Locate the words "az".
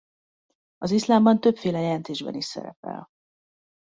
0.77-0.91